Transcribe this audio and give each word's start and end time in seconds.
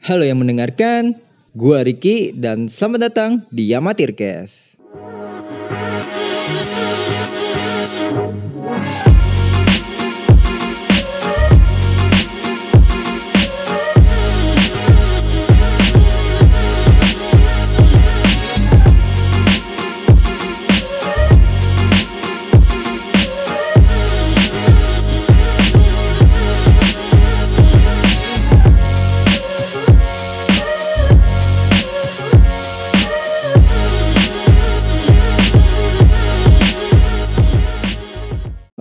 Halo 0.00 0.24
yang 0.24 0.40
mendengarkan, 0.40 1.12
gua 1.52 1.84
Riki 1.84 2.32
dan 2.32 2.72
selamat 2.72 3.12
datang 3.12 3.30
di 3.52 3.68
Yamatirkes. 3.68 4.79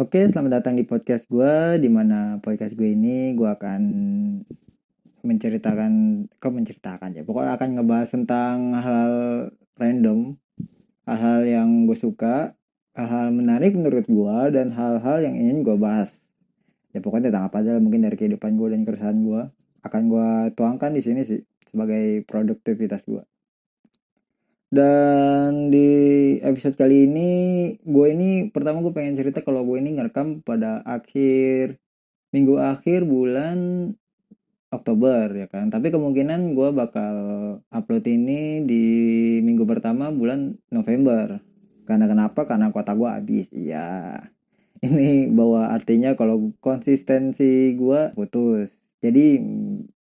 Oke, 0.10 0.26
selamat 0.26 0.58
datang 0.58 0.74
di 0.74 0.90
podcast 0.90 1.30
gue. 1.30 1.78
Di 1.78 1.86
mana 1.86 2.42
podcast 2.42 2.74
gue 2.74 2.98
ini 2.98 3.38
gue 3.38 3.46
akan 3.46 3.82
menceritakan, 5.22 5.92
kok 6.42 6.50
menceritakan 6.50 7.14
ya. 7.14 7.22
Pokoknya 7.22 7.54
akan 7.54 7.70
ngebahas 7.78 8.10
tentang 8.10 8.74
hal 8.74 9.14
random, 9.78 10.34
hal-hal 11.06 11.46
yang 11.46 11.86
gue 11.86 11.94
suka, 11.94 12.58
hal-hal 12.98 13.30
menarik 13.30 13.78
menurut 13.78 14.10
gue 14.10 14.38
dan 14.50 14.74
hal-hal 14.74 15.30
yang 15.30 15.38
ingin 15.38 15.62
gue 15.62 15.78
bahas. 15.78 16.26
Ya 16.90 17.06
pokoknya 17.06 17.30
tentang 17.30 17.46
apa 17.46 17.62
aja 17.62 17.78
mungkin 17.78 18.02
dari 18.02 18.18
kehidupan 18.18 18.58
gue 18.58 18.74
dan 18.74 18.90
keresahan 18.90 19.22
gue 19.22 19.46
akan 19.86 20.02
gue 20.10 20.30
tuangkan 20.58 20.90
di 20.90 21.06
sini 21.06 21.22
sih 21.22 21.46
sebagai 21.70 22.26
produktivitas 22.26 23.06
gue. 23.06 23.22
Dan 24.70 25.74
di 25.74 25.90
episode 26.46 26.78
kali 26.78 27.10
ini 27.10 27.30
gue 27.82 28.06
ini 28.14 28.54
pertama 28.54 28.86
gue 28.86 28.94
pengen 28.94 29.18
cerita 29.18 29.42
kalau 29.42 29.66
gue 29.66 29.82
ini 29.82 29.98
ngerekam 29.98 30.46
pada 30.46 30.86
akhir 30.86 31.82
minggu 32.30 32.62
akhir 32.62 33.10
bulan 33.10 33.58
Oktober 34.70 35.34
ya 35.34 35.50
kan. 35.50 35.74
Tapi 35.74 35.90
kemungkinan 35.90 36.54
gue 36.54 36.70
bakal 36.70 37.16
upload 37.74 38.06
ini 38.06 38.62
di 38.62 38.84
minggu 39.42 39.66
pertama 39.66 40.14
bulan 40.14 40.54
November. 40.70 41.42
Karena 41.90 42.06
kenapa? 42.06 42.46
Karena 42.46 42.70
kota 42.70 42.94
gue 42.94 43.10
habis. 43.10 43.50
Iya. 43.50 44.22
Ini 44.86 45.34
bawa 45.34 45.74
artinya 45.74 46.14
kalau 46.14 46.54
konsistensi 46.62 47.74
gue 47.74 48.14
putus. 48.14 48.78
Jadi 49.02 49.42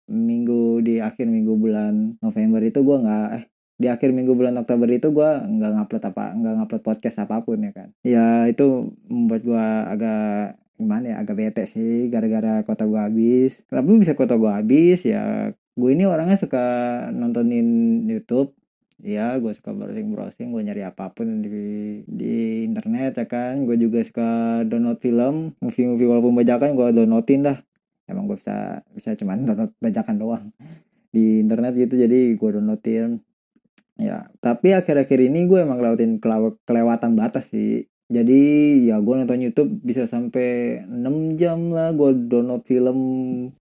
minggu 0.05 0.85
di 0.85 1.01
akhir 1.01 1.25
minggu 1.25 1.57
bulan 1.57 2.21
November 2.21 2.61
itu 2.61 2.85
gue 2.85 2.97
nggak 3.01 3.27
eh 3.33 3.45
di 3.79 3.87
akhir 3.87 4.11
minggu 4.11 4.35
bulan 4.35 4.59
Oktober 4.59 4.91
itu 4.91 5.07
gue 5.15 5.29
nggak 5.39 5.71
ngupload 5.71 6.03
apa 6.03 6.25
nggak 6.35 6.53
ngupload 6.59 6.83
podcast 6.83 7.23
apa 7.23 7.39
pun 7.39 7.63
ya 7.63 7.71
kan 7.71 7.89
ya 8.03 8.43
itu 8.51 8.91
membuat 9.07 9.41
gue 9.47 9.65
agak 9.87 10.59
gimana 10.79 11.05
ya 11.11 11.15
agak 11.19 11.35
bete 11.35 11.63
sih 11.67 12.07
gara-gara 12.07 12.63
kota 12.63 12.87
gue 12.87 12.95
habis. 12.95 13.67
Kenapa 13.67 13.99
bisa 13.99 14.15
kota 14.15 14.39
gue 14.39 14.47
habis 14.47 15.03
ya 15.03 15.51
gue 15.51 15.89
ini 15.91 16.07
orangnya 16.07 16.39
suka 16.39 16.65
nontonin 17.11 17.67
YouTube. 18.07 18.55
Ya 18.99 19.35
gue 19.39 19.51
suka 19.55 19.75
browsing 19.75 20.11
browsing 20.11 20.47
gue 20.55 20.61
nyari 20.63 20.83
apa 20.87 21.11
pun 21.11 21.43
di 21.43 22.03
di 22.07 22.63
internet 22.63 23.19
ya 23.19 23.27
kan. 23.27 23.67
Gue 23.67 23.75
juga 23.75 23.99
suka 24.07 24.63
download 24.63 25.03
film 25.03 25.51
movie 25.59 25.87
movie 25.87 26.07
walaupun 26.07 26.33
bajakan 26.39 26.79
gue 26.79 26.87
downloadin 26.95 27.43
dah. 27.43 27.59
Emang 28.07 28.25
gue 28.31 28.39
bisa 28.39 28.79
bisa 28.95 29.19
cuman 29.19 29.43
download 29.43 29.75
bajakan 29.83 30.15
doang 30.15 30.45
di 31.09 31.43
internet 31.43 31.73
gitu 31.75 31.97
jadi 31.99 32.37
gue 32.37 32.49
downloadin 32.55 33.19
ya 33.99 34.31
tapi 34.39 34.71
akhir-akhir 34.73 35.19
ini 35.19 35.45
gue 35.45 35.59
emang 35.59 35.83
lewatin 35.83 36.17
kelewatan 36.63 37.19
batas 37.19 37.51
sih. 37.51 37.85
Jadi 38.09 38.41
ya 38.89 38.97
gue 38.97 39.13
nonton 39.21 39.37
YouTube 39.37 39.85
bisa 39.85 40.09
sampai 40.09 40.81
6 40.89 41.37
jam 41.37 41.69
lah 41.69 41.93
gue 41.93 42.09
download 42.25 42.65
film 42.65 42.99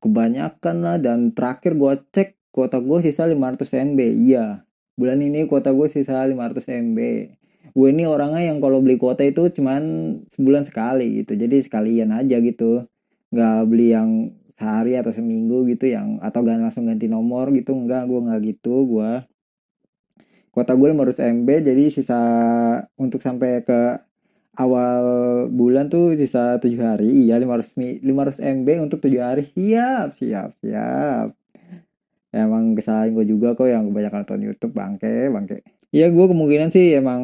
kebanyakan 0.00 0.76
lah 0.80 0.96
dan 0.96 1.36
terakhir 1.36 1.76
gue 1.76 1.92
cek 2.16 2.28
kuota 2.48 2.80
gue 2.80 2.98
sisa 3.04 3.28
500 3.28 3.92
MB 3.92 4.00
iya 4.00 4.64
bulan 4.96 5.20
ini 5.20 5.44
kuota 5.44 5.68
gue 5.76 5.84
sisa 5.92 6.24
500 6.24 6.64
MB 6.64 6.98
gue 7.76 7.88
ini 7.92 8.08
orangnya 8.08 8.48
yang 8.48 8.58
kalau 8.64 8.80
beli 8.80 8.96
kuota 8.96 9.22
itu 9.22 9.52
cuman 9.52 9.82
sebulan 10.32 10.64
sekali 10.64 11.22
gitu. 11.22 11.36
Jadi 11.36 11.56
sekalian 11.62 12.10
aja 12.16 12.40
gitu. 12.40 12.88
Nggak 13.30 13.58
beli 13.68 13.92
yang 13.92 14.32
sehari 14.58 14.98
atau 14.98 15.14
seminggu 15.14 15.68
gitu 15.70 15.86
yang 15.86 16.18
atau 16.18 16.42
gak 16.42 16.58
langsung 16.58 16.88
ganti 16.88 17.06
nomor 17.06 17.52
gitu. 17.54 17.76
Enggak 17.76 18.08
gue 18.10 18.20
nggak 18.26 18.40
gitu 18.48 18.74
gue 18.88 19.12
kuota 20.58 20.74
gue 20.74 20.90
500 20.90 21.22
MB 21.38 21.48
jadi 21.70 21.84
sisa 21.86 22.18
untuk 22.98 23.22
sampai 23.22 23.62
ke 23.62 24.02
awal 24.58 25.02
bulan 25.54 25.86
tuh 25.86 26.18
sisa 26.18 26.58
7 26.58 26.66
hari. 26.82 27.06
Iya 27.06 27.38
500 27.38 28.02
500 28.02 28.42
MB 28.42 28.68
untuk 28.82 28.98
7 28.98 29.22
hari. 29.22 29.46
Siap 29.46 30.18
siap 30.18 30.58
siap. 30.58 31.30
Emang 32.34 32.74
kesalahan 32.74 33.14
gue 33.14 33.22
juga 33.22 33.54
kok 33.54 33.70
yang 33.70 33.86
kebanyakan 33.86 34.26
nonton 34.26 34.40
YouTube 34.42 34.74
bangke 34.74 35.30
bangke. 35.30 35.62
Iya 35.94 36.10
gue 36.10 36.26
kemungkinan 36.26 36.74
sih 36.74 36.98
emang 36.98 37.22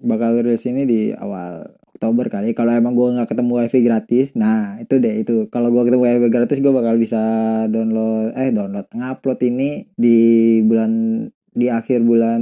bakal 0.00 0.40
rilis 0.40 0.64
ini 0.64 0.88
di 0.88 1.00
awal 1.12 1.68
Oktober 1.92 2.32
kali. 2.32 2.56
Kalau 2.56 2.72
emang 2.72 2.96
gue 2.96 3.12
nggak 3.12 3.28
ketemu 3.28 3.52
wifi 3.60 3.80
gratis 3.84 4.32
nah 4.40 4.80
itu 4.80 4.96
deh 4.96 5.20
itu. 5.20 5.52
Kalau 5.52 5.68
gue 5.68 5.84
ketemu 5.84 6.02
wifi 6.08 6.28
gratis 6.32 6.58
gue 6.64 6.72
bakal 6.72 6.96
bisa 6.96 7.20
download 7.68 8.32
eh 8.40 8.48
download 8.56 8.88
ngupload 8.88 9.38
ini 9.44 9.84
di 9.92 10.16
bulan 10.64 11.28
di 11.52 11.68
akhir 11.68 12.04
bulan 12.04 12.40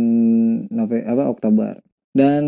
November 0.70 1.06
apa 1.06 1.24
Oktober. 1.30 1.72
Dan 2.10 2.42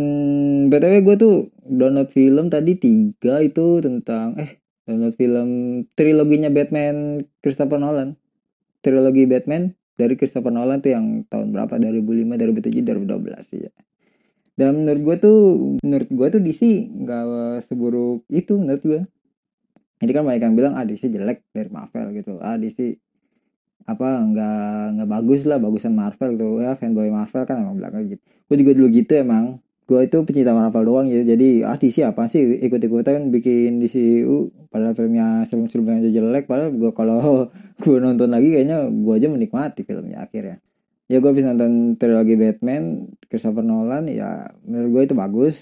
btw 0.67 0.95
gue 1.06 1.17
tuh 1.19 1.34
download 1.62 2.11
film 2.11 2.50
tadi 2.50 2.75
tiga 2.75 3.39
itu 3.39 3.78
tentang 3.78 4.34
eh 4.39 4.59
download 4.87 5.15
film 5.15 5.49
triloginya 5.95 6.50
Batman 6.50 7.23
Christopher 7.43 7.78
Nolan. 7.78 8.19
Trilogi 8.83 9.31
Batman 9.31 9.71
dari 9.95 10.19
Christopher 10.19 10.50
Nolan 10.50 10.83
tuh 10.83 10.91
yang 10.91 11.23
tahun 11.31 11.55
berapa? 11.55 11.78
2005 11.78 12.34
2007 12.34 12.83
2012 12.83 13.62
ya 13.62 13.73
dan 14.53 14.84
menurut 14.84 15.00
gue 15.00 15.17
tuh 15.17 15.39
menurut 15.81 16.09
gue 16.12 16.27
tuh 16.29 16.41
DC 16.44 16.62
nggak 16.93 17.65
seburuk 17.65 18.21
itu 18.29 18.53
menurut 18.61 18.84
gue 18.84 19.00
jadi 20.03 20.12
kan 20.19 20.23
banyak 20.27 20.43
yang 20.43 20.56
bilang 20.59 20.75
ah 20.75 20.83
DC 20.83 21.15
jelek 21.15 21.47
dari 21.55 21.71
Marvel 21.71 22.11
gitu. 22.11 22.43
Ah 22.43 22.59
DC 22.59 22.99
apa 23.84 24.06
nggak 24.22 24.59
nggak 24.98 25.09
bagus 25.10 25.41
lah 25.48 25.59
bagusan 25.59 25.93
Marvel 25.94 26.31
tuh. 26.38 26.54
Ya 26.62 26.72
fanboy 26.78 27.10
Marvel 27.10 27.43
kan 27.48 27.56
emang 27.62 27.76
bilang 27.78 27.93
gitu. 28.06 28.22
Gue 28.48 28.56
juga 28.62 28.72
dulu 28.78 28.88
gitu 28.94 29.12
emang. 29.19 29.44
Gue 29.82 30.06
itu 30.06 30.19
pecinta 30.22 30.54
Marvel 30.54 30.84
doang 30.87 31.06
ya 31.10 31.26
jadi 31.26 31.66
ah 31.66 31.75
DC 31.76 32.06
apa 32.06 32.31
sih 32.31 32.62
ikut 32.62 32.78
ikutan 32.78 33.28
bikin 33.34 33.82
DCU 33.82 34.54
padahal 34.70 34.94
filmnya 34.94 35.43
sebelum 35.44 35.66
sebelumnya 35.69 36.06
aja 36.06 36.10
jelek 36.22 36.47
padahal 36.47 36.70
gue 36.70 36.93
kalau 36.94 37.50
gue 37.82 37.97
nonton 37.98 38.31
lagi 38.31 38.54
kayaknya 38.54 38.88
gue 38.88 39.15
aja 39.19 39.28
menikmati 39.28 39.82
filmnya 39.82 40.25
akhirnya. 40.25 40.62
Ya 41.10 41.19
gue 41.20 41.32
bisa 41.34 41.53
nonton 41.53 41.99
trilogi 41.99 42.38
Batman 42.38 43.10
Christopher 43.26 43.66
Nolan 43.66 44.06
ya 44.09 44.54
menurut 44.64 44.88
gue 44.94 45.03
itu 45.12 45.14
bagus. 45.19 45.56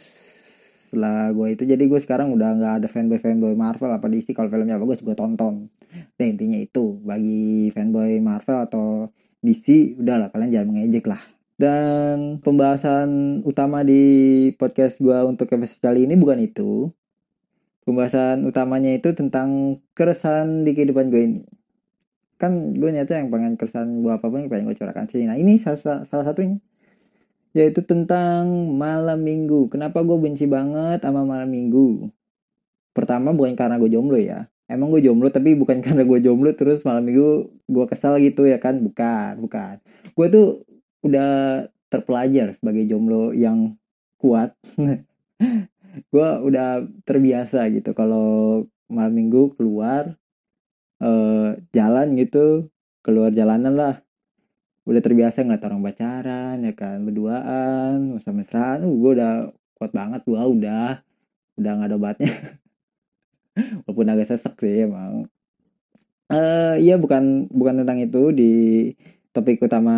Setelah 0.90 1.32
gue 1.32 1.54
itu 1.56 1.62
jadi 1.64 1.80
gue 1.80 2.00
sekarang 2.02 2.34
udah 2.36 2.48
nggak 2.60 2.74
ada 2.84 2.88
fanboy 2.90 3.18
fanboy 3.22 3.54
Marvel 3.56 3.90
apa 3.90 4.06
DC 4.06 4.36
kalau 4.36 4.52
filmnya 4.52 4.76
bagus 4.76 5.00
gue 5.00 5.16
tonton 5.16 5.70
nah 5.90 6.26
intinya 6.26 6.58
itu 6.58 6.98
bagi 7.02 7.70
fanboy 7.74 8.18
Marvel 8.22 8.58
atau 8.66 8.86
DC 9.40 9.98
udahlah 9.98 10.30
kalian 10.30 10.50
jangan 10.52 10.68
mengejek 10.70 11.04
lah 11.08 11.22
dan 11.60 12.40
pembahasan 12.40 13.40
utama 13.44 13.84
di 13.84 14.02
podcast 14.56 15.02
gue 15.02 15.16
untuk 15.26 15.50
episode 15.52 15.82
kali 15.84 16.08
ini 16.08 16.16
bukan 16.16 16.40
itu 16.40 16.88
pembahasan 17.84 18.46
utamanya 18.46 18.94
itu 18.94 19.12
tentang 19.12 19.80
keresahan 19.92 20.62
di 20.64 20.72
kehidupan 20.72 21.12
gue 21.12 21.22
ini 21.22 21.42
kan 22.40 22.72
gue 22.72 22.88
nyata 22.88 23.20
yang 23.20 23.28
pengen 23.28 23.60
keresahan 23.60 24.00
gue 24.00 24.12
apa 24.12 24.24
pun 24.24 24.48
pengen 24.48 24.68
gue 24.70 24.76
curahkan 24.76 25.04
sini 25.10 25.28
nah 25.28 25.36
ini 25.36 25.60
salah, 25.60 26.08
salah 26.08 26.24
satunya 26.24 26.60
yaitu 27.50 27.82
tentang 27.82 28.46
malam 28.78 29.18
minggu. 29.22 29.66
Kenapa 29.70 30.02
gue 30.06 30.18
benci 30.18 30.46
banget 30.46 31.02
sama 31.02 31.26
malam 31.26 31.50
minggu? 31.50 32.10
Pertama 32.94 33.34
bukan 33.34 33.58
karena 33.58 33.78
gue 33.78 33.90
jomblo 33.90 34.18
ya. 34.18 34.46
Emang 34.70 34.94
gue 34.94 35.02
jomblo 35.02 35.28
tapi 35.34 35.58
bukan 35.58 35.82
karena 35.84 36.06
gue 36.06 36.18
jomblo 36.22 36.54
terus 36.54 36.86
malam 36.86 37.02
minggu 37.02 37.50
gue 37.66 37.84
kesal 37.90 38.22
gitu 38.22 38.46
ya 38.46 38.62
kan? 38.62 38.78
Bukan, 38.78 39.42
bukan. 39.42 39.82
Gue 40.14 40.26
tuh 40.30 40.46
udah 41.02 41.66
terpelajar 41.90 42.54
sebagai 42.54 42.86
jomblo 42.86 43.34
yang 43.34 43.74
kuat. 44.22 44.54
gue 46.14 46.28
udah 46.46 46.86
terbiasa 47.02 47.66
gitu 47.74 47.90
kalau 47.98 48.62
malam 48.86 49.14
minggu 49.14 49.58
keluar 49.58 50.14
uh, 51.02 51.58
jalan 51.74 52.14
gitu 52.14 52.70
keluar 53.02 53.34
jalanan 53.34 53.74
lah 53.74 53.94
udah 54.86 55.02
terbiasa 55.02 55.44
ngeliat 55.44 55.66
orang 55.66 55.82
pacaran 55.82 56.56
ya 56.62 56.72
kan 56.74 57.02
berduaan 57.04 58.16
mesra-mesraan 58.16 58.86
uh, 58.86 58.90
gue 58.90 59.10
udah 59.18 59.32
kuat 59.78 59.92
banget 59.94 60.20
gue 60.26 60.38
udah 60.38 61.02
udah 61.58 61.70
nggak 61.74 61.88
ada 61.90 61.96
obatnya 61.98 62.32
walaupun 63.84 64.06
agak 64.12 64.28
sesek 64.30 64.54
sih 64.60 64.86
emang. 64.86 65.26
Eh 66.30 66.74
iya 66.84 66.94
bukan 67.00 67.50
bukan 67.50 67.82
tentang 67.82 67.98
itu. 68.02 68.30
Di 68.34 68.52
topik 69.34 69.62
utama 69.62 69.96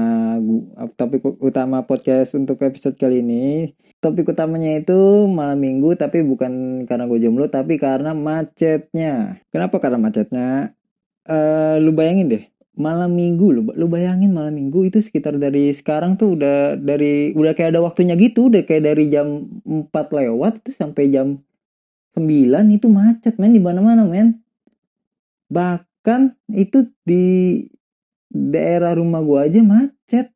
topik 0.99 1.23
utama 1.41 1.85
podcast 1.89 2.37
untuk 2.37 2.61
episode 2.61 2.97
kali 3.01 3.25
ini 3.25 3.73
topik 4.03 4.35
utamanya 4.35 4.83
itu 4.83 5.31
malam 5.31 5.63
minggu 5.63 5.95
tapi 5.95 6.27
bukan 6.27 6.85
karena 6.91 7.07
gue 7.07 7.19
jomblo 7.23 7.47
tapi 7.47 7.79
karena 7.79 8.13
macetnya. 8.13 9.39
Kenapa 9.55 9.79
karena 9.79 9.99
macetnya? 10.03 10.75
Uh, 11.23 11.79
lu 11.79 11.95
bayangin 11.95 12.27
deh 12.35 12.45
malam 12.73 13.13
minggu 13.13 13.53
lu 13.53 13.61
lu 13.77 13.87
bayangin 13.87 14.33
malam 14.33 14.57
minggu 14.57 14.89
itu 14.89 15.05
sekitar 15.05 15.37
dari 15.37 15.77
sekarang 15.77 16.17
tuh 16.17 16.41
udah 16.41 16.81
dari 16.81 17.37
udah 17.37 17.53
kayak 17.53 17.77
ada 17.77 17.85
waktunya 17.85 18.17
gitu 18.17 18.49
udah 18.49 18.65
kayak 18.65 18.89
dari 18.89 19.13
jam 19.13 19.45
4 19.69 19.93
lewat 19.93 20.65
tuh 20.65 20.73
sampai 20.73 21.13
jam 21.13 21.37
9 22.13 22.77
itu 22.77 22.87
macet 22.93 23.41
men 23.41 23.57
di 23.57 23.63
mana-mana 23.63 24.05
men. 24.05 24.45
Bahkan 25.49 26.37
itu 26.53 26.89
di 27.09 27.25
daerah 28.29 28.97
rumah 28.97 29.21
gua 29.25 29.49
aja 29.49 29.61
macet. 29.65 30.33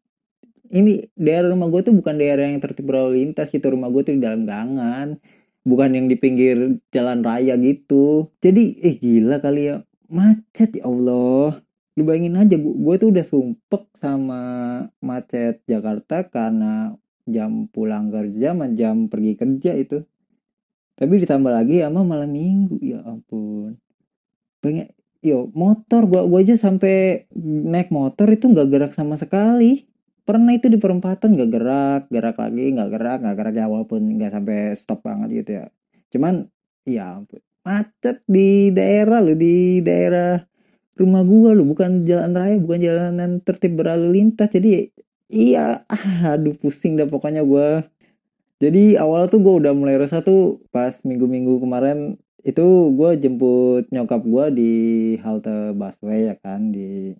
Ini 0.67 1.15
daerah 1.15 1.55
rumah 1.55 1.71
gue 1.71 1.81
tuh 1.87 1.95
bukan 1.95 2.19
daerah 2.19 2.51
yang 2.51 2.59
tertib 2.59 2.91
berlalu 2.91 3.23
lintas 3.23 3.55
gitu. 3.55 3.71
Rumah 3.71 3.87
gue 3.87 4.03
tuh 4.03 4.15
di 4.19 4.23
dalam 4.25 4.43
gangan. 4.45 5.17
Bukan 5.63 5.95
yang 5.95 6.07
di 6.11 6.19
pinggir 6.19 6.83
jalan 6.91 7.23
raya 7.23 7.55
gitu. 7.55 8.35
Jadi 8.43 8.83
eh 8.83 8.99
gila 8.99 9.39
kali 9.39 9.71
ya. 9.71 9.77
Macet 10.11 10.83
ya 10.83 10.91
Allah. 10.91 11.63
Lu 11.97 12.03
bayangin 12.03 12.37
aja 12.37 12.59
gue 12.59 12.95
tuh 12.99 13.09
udah 13.15 13.25
sumpek 13.25 13.89
sama 13.97 14.43
macet 14.99 15.63
Jakarta 15.71 16.27
karena 16.27 16.99
jam 17.27 17.71
pulang 17.71 18.11
kerja 18.11 18.55
sama 18.55 18.71
jam 18.75 19.07
pergi 19.07 19.33
kerja 19.35 19.73
itu 19.75 20.07
tapi 20.97 21.21
ditambah 21.21 21.53
lagi 21.53 21.85
sama 21.85 22.01
malam 22.09 22.33
minggu 22.33 22.81
ya 22.81 23.05
ampun. 23.05 23.77
Pengen 24.65 24.89
yo 25.21 25.53
motor 25.53 26.09
gua 26.09 26.25
gua 26.25 26.41
aja 26.41 26.57
sampai 26.57 27.29
naik 27.45 27.93
motor 27.93 28.33
itu 28.33 28.49
nggak 28.49 28.69
gerak 28.73 28.93
sama 28.97 29.21
sekali. 29.21 29.85
Pernah 30.27 30.59
itu 30.59 30.67
di 30.67 30.75
perempatan 30.81 31.39
gak 31.39 31.51
gerak 31.55 32.03
gerak 32.11 32.37
lagi 32.43 32.65
nggak 32.75 32.91
gerak 32.91 33.19
nggak 33.23 33.37
gerak 33.39 33.55
ya 33.55 33.67
walaupun 33.71 34.01
nggak 34.19 34.33
sampai 34.33 34.59
stop 34.75 35.05
banget 35.05 35.45
gitu 35.45 35.51
ya. 35.63 35.65
Cuman 36.11 36.49
ya 36.89 37.21
macet 37.67 38.25
di 38.25 38.73
daerah 38.73 39.21
lo 39.21 39.37
di 39.37 39.85
daerah 39.85 40.41
rumah 40.97 41.23
gua 41.29 41.53
lo 41.53 41.69
bukan 41.69 42.09
jalan 42.09 42.33
raya 42.33 42.57
bukan 42.57 42.81
jalanan 42.81 43.31
tertib 43.45 43.77
berlalu 43.77 44.17
lintas. 44.17 44.49
Jadi 44.49 44.89
iya 45.29 45.85
aduh 46.33 46.57
pusing 46.57 46.97
dah 46.97 47.05
pokoknya 47.05 47.45
gua 47.45 47.85
jadi 48.63 49.01
awal 49.03 49.29
tuh 49.29 49.41
gua 49.45 49.61
udah 49.61 49.73
mulai 49.77 50.01
resah 50.01 50.25
tuh 50.25 50.65
pas 50.73 50.93
minggu-minggu 51.05 51.61
kemarin 51.61 52.17
itu 52.47 52.95
gue 52.95 53.11
jemput 53.19 53.91
nyokap 53.91 54.23
gue 54.23 54.45
di 54.55 54.73
halte 55.19 55.75
busway 55.75 56.31
ya 56.31 56.39
kan 56.39 56.71
di 56.71 57.11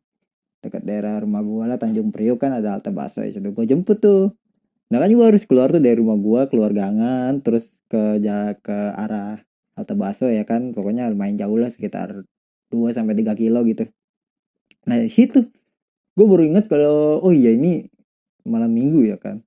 dekat 0.63 0.87
daerah 0.87 1.19
rumah 1.19 1.43
gue 1.43 1.65
lah 1.67 1.79
Tanjung 1.83 2.15
Priok 2.15 2.39
kan 2.39 2.55
ada 2.55 2.79
halte 2.79 2.95
busway. 2.95 3.35
Itu 3.35 3.43
gue 3.43 3.65
jemput 3.67 3.99
tuh. 3.99 4.39
Nah 4.87 5.03
kan 5.03 5.11
juga 5.11 5.35
harus 5.35 5.43
keluar 5.43 5.75
tuh 5.75 5.83
dari 5.83 5.99
rumah 5.99 6.15
gue 6.15 6.41
keluar 6.47 6.71
gangan 6.71 7.43
terus 7.43 7.83
ke 7.91 8.23
ke 8.63 8.79
arah 8.95 9.43
halte 9.75 9.95
busway 9.99 10.39
ya 10.39 10.45
kan. 10.47 10.71
Pokoknya 10.71 11.11
lumayan 11.11 11.35
jauh 11.35 11.59
lah 11.59 11.75
sekitar 11.75 12.23
2 12.71 12.95
sampai 12.95 13.19
tiga 13.19 13.35
kilo 13.35 13.67
gitu. 13.67 13.91
Nah 14.87 15.03
di 15.03 15.11
situ 15.11 15.43
gue 16.17 16.27
baru 16.27 16.47
inget 16.47 16.71
kalau 16.71 17.19
oh 17.19 17.35
iya 17.35 17.51
ini 17.51 17.91
malam 18.47 18.71
minggu 18.71 19.11
ya 19.11 19.19
kan 19.19 19.43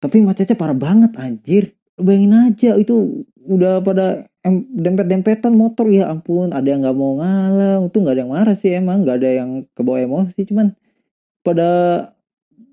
tapi 0.00 0.24
macetnya 0.24 0.56
parah 0.56 0.76
banget 0.76 1.12
anjir. 1.20 1.76
Bayangin 2.00 2.32
aja 2.32 2.70
itu 2.80 3.28
udah 3.44 3.84
pada 3.84 4.24
dempet-dempetan 4.72 5.52
motor. 5.52 5.92
Ya 5.92 6.08
ampun 6.08 6.56
ada 6.56 6.64
yang 6.64 6.80
nggak 6.80 6.96
mau 6.96 7.20
ngalah 7.20 7.84
untung 7.84 8.08
nggak 8.08 8.16
ada 8.16 8.22
yang 8.24 8.32
marah 8.32 8.56
sih 8.56 8.72
emang 8.72 9.04
nggak 9.04 9.16
ada 9.20 9.30
yang 9.44 9.50
kebawa 9.76 10.00
emosi. 10.00 10.48
Cuman 10.48 10.72
pada 11.44 11.68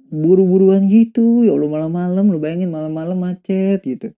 buru-buruan 0.07 0.87
gitu 0.87 1.43
ya 1.43 1.51
Allah 1.51 1.67
malam-malam 1.67 2.31
lu 2.31 2.39
bayangin 2.39 2.71
malam-malam 2.71 3.19
macet 3.19 3.83
gitu. 3.83 4.15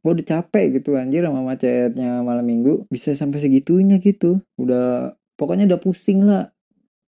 Gue 0.00 0.10
udah 0.16 0.26
capek 0.26 0.80
gitu 0.80 0.96
anjir 0.96 1.26
sama 1.26 1.42
macetnya 1.42 2.22
malam 2.22 2.46
minggu. 2.46 2.86
Bisa 2.86 3.12
sampai 3.18 3.42
segitunya 3.42 3.98
gitu. 3.98 4.38
Udah 4.54 5.18
pokoknya 5.34 5.66
udah 5.66 5.80
pusing 5.82 6.22
lah 6.22 6.54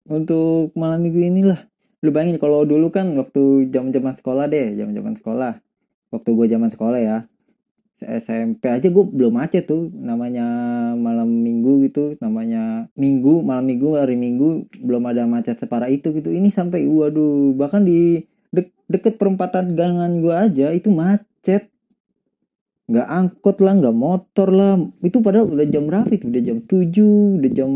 untuk 0.06 0.70
malam 0.78 1.02
minggu 1.02 1.20
inilah 1.22 1.69
lu 2.00 2.08
bayangin 2.12 2.40
kalau 2.40 2.64
dulu 2.64 2.88
kan 2.88 3.12
waktu 3.16 3.68
jam-jaman 3.68 4.16
sekolah 4.16 4.48
deh 4.48 4.72
jam-jaman 4.76 5.14
sekolah. 5.16 5.60
Waktu 6.10 6.28
gue 6.32 6.46
zaman 6.50 6.70
sekolah 6.72 7.00
ya. 7.00 7.18
SMP 8.00 8.64
aja 8.64 8.88
gue 8.88 9.04
belum 9.04 9.36
macet 9.36 9.68
tuh 9.68 9.92
namanya 9.92 10.48
malam 10.96 11.28
minggu 11.28 11.84
gitu 11.84 12.16
namanya 12.24 12.88
minggu 12.96 13.44
malam 13.44 13.68
minggu 13.68 13.92
hari 13.92 14.16
minggu 14.16 14.72
belum 14.80 15.04
ada 15.04 15.28
macet 15.28 15.60
separah 15.60 15.92
itu 15.92 16.08
gitu. 16.16 16.32
Ini 16.32 16.48
sampai 16.48 16.88
waduh 16.88 17.52
bahkan 17.52 17.84
di 17.84 18.24
de 18.48 18.72
deket 18.88 19.20
perempatan 19.20 19.76
gangan 19.76 20.24
gue 20.24 20.32
aja 20.32 20.72
itu 20.72 20.88
macet. 20.88 21.68
Nggak 22.88 23.06
angkot 23.06 23.56
lah 23.60 23.74
nggak 23.76 23.96
motor 23.96 24.48
lah. 24.48 24.80
Itu 25.04 25.20
padahal 25.20 25.52
udah 25.52 25.66
jam 25.68 25.84
berapa 25.84 26.08
itu? 26.08 26.32
Udah 26.32 26.42
jam 26.42 26.58
7 26.64 27.36
udah 27.36 27.50
jam 27.52 27.70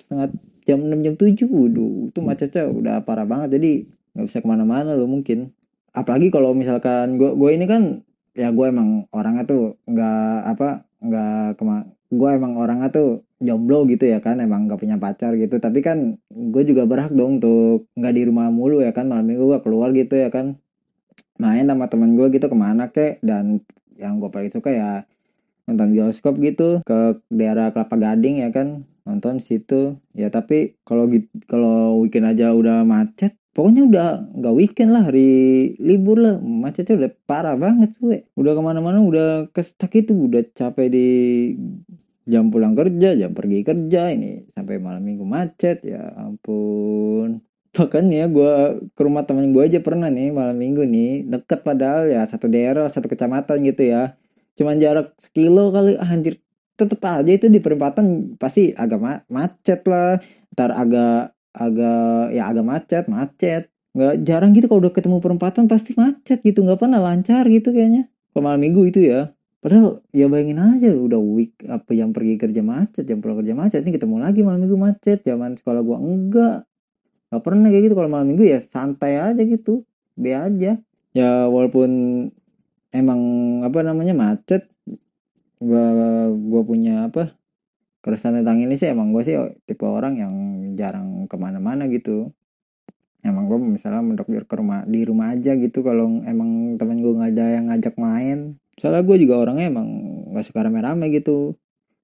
setengah 0.00 0.28
jam 0.66 0.78
6 0.78 1.04
jam 1.04 1.14
7 1.18 1.46
waduh 1.50 2.10
itu 2.10 2.20
macetnya 2.22 2.64
udah 2.70 2.96
parah 3.06 3.26
banget. 3.26 3.58
Jadi 3.58 3.70
nggak 4.14 4.26
bisa 4.28 4.38
ke 4.44 4.48
mana-mana 4.48 4.94
lo 4.94 5.06
mungkin. 5.10 5.52
Apalagi 5.92 6.32
kalau 6.32 6.56
misalkan 6.56 7.20
gue 7.20 7.34
gue 7.36 7.50
ini 7.52 7.66
kan 7.68 8.02
ya 8.32 8.48
gue 8.48 8.66
emang 8.68 9.06
orangnya 9.12 9.44
tuh 9.44 9.76
nggak 9.84 10.38
apa 10.56 10.68
nggak 11.02 11.60
kema 11.60 11.76
gue 12.12 12.28
emang 12.32 12.52
orangnya 12.60 12.88
tuh 12.92 13.24
jomblo 13.42 13.84
gitu 13.90 14.06
ya 14.06 14.22
kan. 14.22 14.38
Emang 14.38 14.70
gak 14.70 14.80
punya 14.80 14.96
pacar 15.00 15.34
gitu. 15.34 15.58
Tapi 15.58 15.82
kan 15.82 16.16
gue 16.30 16.62
juga 16.62 16.86
berhak 16.86 17.10
dong 17.12 17.42
untuk 17.42 17.90
nggak 17.98 18.14
di 18.14 18.22
rumah 18.28 18.48
mulu 18.52 18.80
ya 18.84 18.94
kan. 18.94 19.10
Malam 19.10 19.26
minggu 19.26 19.44
gue 19.48 19.60
keluar 19.64 19.90
gitu 19.96 20.14
ya 20.14 20.30
kan. 20.30 20.56
Main 21.42 21.66
sama 21.66 21.90
temen 21.90 22.14
gue 22.14 22.30
gitu 22.30 22.46
ke 22.46 22.56
mana 22.56 22.92
kek. 22.92 23.18
Dan 23.24 23.64
yang 23.98 24.22
gue 24.22 24.30
paling 24.30 24.52
suka 24.52 24.70
ya 24.70 24.90
nonton 25.72 25.96
bioskop 25.96 26.36
gitu 26.38 26.84
ke 26.84 27.18
daerah 27.32 27.72
Kelapa 27.72 27.96
Gading 27.96 28.44
ya 28.44 28.52
kan 28.52 28.84
nonton 29.08 29.42
situ. 29.42 29.98
Ya 30.14 30.28
tapi 30.30 30.78
kalau 30.86 31.10
kalau 31.50 32.02
weekend 32.04 32.28
aja 32.28 32.54
udah 32.54 32.86
macet 32.86 33.34
pokoknya 33.52 33.82
udah 33.88 34.08
nggak 34.32 34.54
weekend 34.56 34.90
lah 34.94 35.08
hari 35.08 35.30
libur 35.82 36.18
lah. 36.20 36.36
Macetnya 36.38 36.94
udah 37.06 37.10
parah 37.26 37.56
banget 37.58 37.96
gue 37.98 38.28
udah 38.38 38.52
ke 38.56 38.62
mana-mana 38.62 38.98
udah 39.02 39.28
kestak 39.50 39.92
itu 39.98 40.14
udah 40.14 40.42
capek 40.54 40.88
di 40.92 41.08
jam 42.22 42.54
pulang 42.54 42.78
kerja 42.78 43.18
jam 43.18 43.34
pergi 43.34 43.66
kerja 43.66 44.14
ini 44.14 44.46
sampai 44.54 44.78
malam 44.78 45.02
minggu 45.02 45.24
macet 45.26 45.82
ya 45.82 46.14
ampun. 46.16 47.42
Bahkan 47.72 48.04
ya 48.12 48.28
gue 48.28 48.52
ke 48.92 49.00
rumah 49.00 49.24
temen 49.24 49.48
gue 49.56 49.64
aja 49.64 49.80
pernah 49.80 50.12
nih 50.12 50.28
malam 50.28 50.56
minggu 50.60 50.84
nih 50.84 51.24
deket 51.24 51.64
padahal 51.64 52.04
ya 52.12 52.22
satu 52.28 52.46
daerah 52.46 52.84
satu 52.92 53.08
kecamatan 53.08 53.64
gitu 53.64 53.88
ya 53.88 54.12
cuman 54.58 54.76
jarak 54.80 55.16
sekilo 55.20 55.72
kali 55.72 55.96
anjir. 55.98 56.38
Tetep 56.72 57.04
aja 57.04 57.28
itu 57.28 57.46
di 57.52 57.60
perempatan 57.60 58.34
pasti 58.40 58.72
agak 58.72 58.98
ma 58.98 59.12
macet 59.28 59.84
lah. 59.86 60.18
Ntar 60.56 60.70
agak 60.72 61.36
agak 61.52 62.32
ya 62.32 62.48
agak 62.48 62.64
macet 62.64 63.04
macet. 63.12 63.68
Nggak 63.92 64.14
jarang 64.24 64.56
gitu 64.56 64.66
kalau 64.72 64.80
udah 64.88 64.94
ketemu 64.96 65.20
perempatan 65.20 65.68
pasti 65.68 65.92
macet 65.94 66.40
gitu. 66.40 66.64
Nggak 66.64 66.80
pernah 66.80 67.00
lancar 67.00 67.44
gitu 67.46 67.70
kayaknya. 67.76 68.08
Kalau 68.32 68.42
malam 68.48 68.60
minggu 68.64 68.88
itu 68.88 69.04
ya. 69.04 69.36
Padahal 69.62 70.02
ya 70.10 70.26
bayangin 70.26 70.58
aja 70.58 70.90
udah 70.90 71.22
week 71.22 71.54
apa 71.70 71.94
yang 71.94 72.10
pergi 72.10 72.34
kerja 72.34 72.66
macet 72.66 73.06
jam 73.06 73.22
pulang 73.22 73.38
kerja 73.44 73.54
macet. 73.54 73.78
Ini 73.86 73.94
ketemu 73.94 74.16
lagi 74.18 74.40
malam 74.42 74.64
minggu 74.64 74.74
macet. 74.80 75.22
Zaman 75.22 75.60
sekolah 75.60 75.84
gua 75.86 76.02
enggak. 76.02 76.66
Nggak 77.30 77.42
pernah 77.46 77.68
kayak 77.70 77.84
gitu. 77.86 77.94
Kalau 77.94 78.10
malam 78.10 78.26
minggu 78.32 78.44
ya 78.48 78.58
santai 78.58 79.22
aja 79.22 79.42
gitu. 79.44 79.86
Be 80.18 80.34
aja. 80.34 80.80
Ya 81.12 81.30
walaupun 81.46 81.90
emang 82.92 83.20
apa 83.66 83.80
namanya 83.82 84.14
macet? 84.14 84.68
Gua 85.58 85.86
gua 86.30 86.62
punya 86.66 87.08
apa 87.08 87.34
keresahan 88.02 88.42
tentang 88.42 88.58
ini 88.58 88.74
sih 88.74 88.90
emang 88.90 89.14
gue 89.14 89.22
sih 89.22 89.38
tipe 89.62 89.86
orang 89.86 90.18
yang 90.18 90.34
jarang 90.74 91.30
ke 91.30 91.36
mana-mana 91.38 91.86
gitu. 91.86 92.34
Emang 93.22 93.46
gue 93.46 93.58
misalnya 93.62 94.02
mentok 94.02 94.26
ke 94.26 94.54
rumah 94.58 94.82
di 94.82 95.06
rumah 95.06 95.30
aja 95.30 95.54
gitu 95.54 95.86
kalau 95.86 96.10
emang 96.26 96.74
temen 96.74 96.98
gue 96.98 97.14
nggak 97.14 97.32
ada 97.38 97.46
yang 97.54 97.70
ngajak 97.70 97.94
main. 97.94 98.58
Soalnya 98.82 99.06
gue 99.06 99.16
juga 99.22 99.38
orangnya 99.38 99.70
emang 99.70 99.88
gak 100.34 100.42
suka 100.50 100.66
rame-rame 100.66 101.06
gitu. 101.14 101.54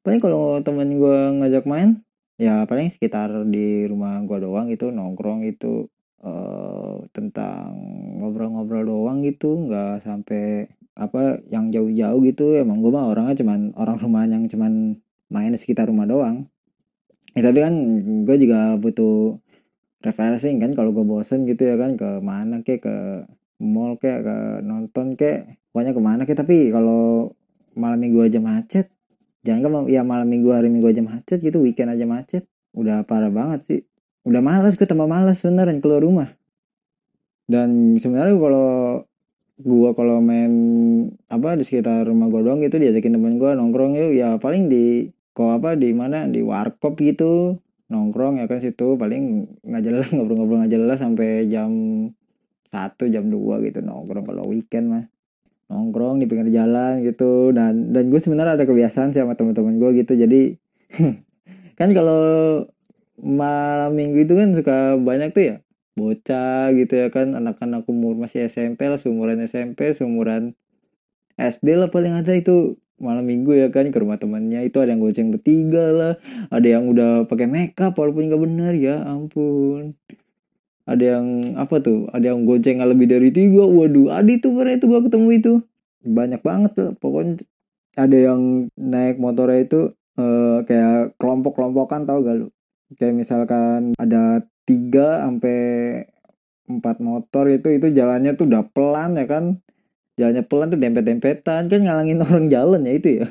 Paling 0.06 0.22
kalau 0.22 0.62
temen 0.62 0.94
gue 0.94 1.18
ngajak 1.42 1.66
main 1.66 1.98
ya 2.38 2.62
paling 2.70 2.86
sekitar 2.94 3.34
di 3.50 3.82
rumah 3.90 4.22
gue 4.22 4.38
doang 4.38 4.70
gitu 4.70 4.94
nongkrong 4.94 5.42
itu 5.42 5.90
uh, 6.22 7.02
tentang 7.10 7.74
ngobrol-ngobrol 8.22 8.86
doang 8.86 9.26
gitu 9.26 9.66
nggak 9.66 10.06
sampai 10.06 10.70
apa 10.98 11.38
yang 11.54 11.70
jauh-jauh 11.70 12.18
gitu 12.26 12.58
emang 12.58 12.82
gue 12.82 12.90
mah 12.90 13.06
orangnya 13.06 13.38
cuman 13.38 13.70
orang 13.78 13.96
rumahan 14.02 14.30
yang 14.34 14.44
cuman 14.50 14.98
main 15.30 15.54
di 15.54 15.58
sekitar 15.60 15.86
rumah 15.86 16.10
doang. 16.10 16.50
Ya 17.38 17.46
tapi 17.46 17.62
kan 17.62 17.74
gue 18.26 18.36
juga 18.42 18.74
butuh 18.74 19.38
refreshing 20.02 20.58
kan 20.58 20.74
kalau 20.74 20.90
gue 20.90 21.06
bosen 21.06 21.46
gitu 21.46 21.62
ya 21.70 21.78
kan 21.78 21.94
ke 21.94 22.18
mana 22.18 22.66
ke 22.66 22.82
ke 22.82 22.94
mall 23.62 23.94
ke 23.94 24.10
ke 24.10 24.36
nonton 24.66 25.14
ke 25.14 25.46
pokoknya 25.70 25.92
ke 25.94 26.02
mana 26.02 26.22
ke. 26.26 26.34
Tapi 26.34 26.74
kalau 26.74 27.30
malam 27.78 27.98
minggu 28.02 28.26
aja 28.26 28.42
macet 28.42 28.90
jangan 29.46 29.60
kan 29.62 29.72
ya 29.86 30.02
malam 30.02 30.26
minggu 30.26 30.50
hari 30.50 30.66
minggu 30.66 30.90
aja 30.90 31.02
macet 31.06 31.38
gitu 31.38 31.62
weekend 31.62 31.94
aja 31.94 32.04
macet 32.10 32.42
udah 32.74 33.06
parah 33.06 33.30
banget 33.30 33.60
sih. 33.62 33.80
Udah 34.26 34.42
malas 34.42 34.74
gue 34.74 34.84
tambah 34.84 35.06
malas 35.06 35.46
beneran 35.46 35.78
keluar 35.78 36.02
rumah. 36.02 36.28
Dan 37.48 37.96
sebenarnya 37.96 38.36
kalau 38.36 38.68
gua 39.58 39.90
kalau 39.94 40.22
main 40.22 40.52
apa 41.26 41.58
di 41.58 41.66
sekitar 41.66 42.06
rumah 42.06 42.30
gua 42.30 42.46
doang 42.46 42.62
gitu 42.62 42.78
diajakin 42.78 43.18
temen 43.18 43.36
gua 43.36 43.58
nongkrong 43.58 43.98
yuk. 43.98 44.12
Ya 44.14 44.38
paling 44.38 44.70
di 44.70 45.10
kok 45.34 45.50
apa 45.62 45.74
di 45.74 45.90
mana 45.94 46.26
di 46.30 46.40
warkop 46.42 46.98
gitu. 47.02 47.58
Nongkrong 47.90 48.42
ya 48.42 48.46
kan 48.46 48.62
situ. 48.62 48.94
Paling 48.94 49.22
nggak 49.66 49.82
jelas 49.82 50.06
ngobrol-ngobrol 50.14 50.64
nggak 50.64 50.72
jelas 50.74 50.98
sampai 51.02 51.46
jam 51.50 51.70
satu 52.70 53.10
jam 53.10 53.26
dua 53.28 53.58
gitu. 53.62 53.82
Nongkrong 53.82 54.24
kalau 54.26 54.44
weekend 54.46 54.86
mah. 54.90 55.04
Nongkrong 55.68 56.22
di 56.22 56.26
pinggir 56.30 56.48
jalan 56.54 57.02
gitu. 57.02 57.50
Dan 57.50 57.92
dan 57.92 58.08
gue 58.08 58.20
sebenarnya 58.22 58.56
ada 58.60 58.64
kebiasaan 58.64 59.12
sih 59.12 59.20
sama 59.20 59.34
teman-teman 59.34 59.76
gue 59.76 59.90
gitu. 60.04 60.14
Jadi 60.16 60.54
kan 61.78 61.88
kalau 61.94 62.22
malam 63.18 63.98
minggu 63.98 64.22
itu 64.22 64.34
kan 64.34 64.54
suka 64.54 64.94
banyak 64.98 65.34
tuh 65.34 65.42
ya 65.42 65.56
bocah 65.98 66.70
gitu 66.78 66.94
ya 66.94 67.08
kan. 67.10 67.34
Anak-anak 67.34 67.84
umur 67.90 68.14
masih 68.14 68.46
SMP 68.46 68.86
lah 68.86 69.02
seumuran 69.02 69.42
SMP 69.42 69.90
seumuran 69.92 70.54
SD 71.38 71.78
lah 71.78 71.90
paling 71.90 72.14
ada 72.14 72.34
itu 72.34 72.78
malam 72.98 73.22
minggu 73.22 73.54
ya 73.54 73.70
kan 73.74 73.90
ke 73.90 73.98
rumah 73.98 74.18
temannya. 74.22 74.66
Itu 74.66 74.82
ada 74.82 74.94
yang 74.94 75.02
goceng 75.02 75.34
bertiga 75.34 75.84
lah 75.94 76.14
ada 76.50 76.66
yang 76.66 76.86
udah 76.90 77.26
pakai 77.26 77.46
makeup 77.50 77.94
walaupun 77.98 78.30
nggak 78.30 78.42
benar 78.42 78.72
ya 78.78 79.02
ampun. 79.02 79.98
Ada 80.88 81.20
yang 81.20 81.26
apa 81.60 81.84
tuh 81.84 82.08
ada 82.14 82.32
yang 82.32 82.48
goceng 82.48 82.80
lebih 82.80 83.06
dari 83.10 83.28
tiga. 83.34 83.66
Waduh 83.66 84.14
adi 84.14 84.40
tuh 84.40 84.54
pernah 84.56 84.74
itu 84.78 84.86
gua 84.88 85.00
ketemu 85.04 85.28
itu. 85.34 85.52
Banyak 86.06 86.40
banget 86.46 86.70
tuh 86.78 86.90
pokoknya 87.02 87.44
ada 87.98 88.14
yang 88.14 88.70
naik 88.78 89.18
motornya 89.18 89.66
itu 89.66 89.80
uh, 90.18 90.62
kayak 90.62 91.18
kelompok-kelompokan 91.18 92.06
tau 92.06 92.22
gak 92.22 92.36
lu? 92.38 92.48
Kayak 92.94 93.14
misalkan 93.18 93.92
ada 93.98 94.46
tiga 94.68 95.24
sampai 95.24 95.58
empat 96.68 97.00
motor 97.00 97.48
itu 97.48 97.68
itu 97.72 97.88
jalannya 97.88 98.36
tuh 98.36 98.44
udah 98.52 98.62
pelan 98.68 99.16
ya 99.16 99.24
kan? 99.24 99.44
Jalannya 100.20 100.44
pelan 100.44 100.68
tuh 100.74 100.80
dempet-dempetan 100.80 101.62
kan 101.72 101.80
ngalangin 101.80 102.20
orang 102.26 102.46
jalan 102.52 102.80
ya 102.84 102.92
itu 102.92 103.08
ya. 103.24 103.26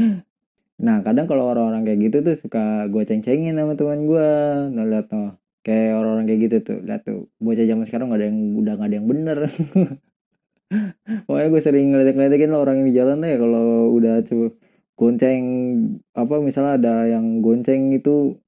Nah 0.76 1.00
kadang 1.00 1.24
kalau 1.24 1.48
orang-orang 1.48 1.88
kayak 1.88 2.00
gitu 2.04 2.16
tuh 2.20 2.36
suka 2.36 2.84
gue 2.92 3.00
ceng-cengin 3.08 3.56
sama 3.56 3.80
teman 3.80 4.04
gue 4.04 4.28
nah 4.76 4.84
lihat 4.84 5.08
tuh 5.08 5.32
kayak 5.64 5.96
orang-orang 5.96 6.24
kayak 6.28 6.40
gitu 6.44 6.56
tuh 6.68 6.78
lihat 6.84 7.00
tuh 7.00 7.32
bocah 7.40 7.64
zaman 7.64 7.84
sekarang 7.88 8.12
gak 8.12 8.20
ada 8.20 8.26
yang 8.28 8.40
udah 8.60 8.72
gak 8.76 8.88
ada 8.92 8.96
yang 9.00 9.08
bener. 9.08 9.38
Pokoknya 11.26 11.48
gue 11.48 11.62
sering 11.64 11.86
ngeliat-ngeliatin 11.96 12.52
orang 12.52 12.76
yang 12.84 12.86
di 12.92 12.94
jalan 12.94 13.16
tuh 13.24 13.28
ya 13.32 13.38
kalau 13.40 13.66
udah 13.96 14.14
coba 14.28 14.46
gonceng 14.96 15.42
apa 16.16 16.34
misalnya 16.40 16.72
ada 16.80 16.94
yang 17.08 17.40
gonceng 17.44 17.92
itu 17.96 18.40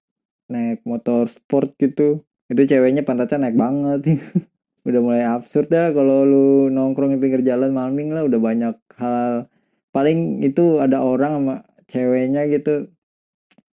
naik 0.48 0.82
motor 0.84 1.28
sport 1.28 1.76
gitu. 1.78 2.24
Itu 2.48 2.62
ceweknya 2.64 3.04
pantatnya 3.04 3.48
naik 3.48 3.56
banget. 3.56 4.00
Sih 4.04 4.18
udah 4.88 5.00
mulai 5.04 5.24
absurd 5.28 5.68
ya 5.68 5.92
kalau 5.92 6.24
lu 6.24 6.72
nongkrong 6.72 7.12
di 7.12 7.18
pinggir 7.20 7.44
jalan 7.44 7.70
malming 7.76 8.10
lah 8.12 8.24
udah 8.24 8.40
banyak 8.40 8.76
hal. 8.96 9.46
Paling 9.92 10.44
itu 10.44 10.80
ada 10.80 11.04
orang 11.04 11.32
sama 11.40 11.54
ceweknya 11.88 12.48
gitu. 12.48 12.88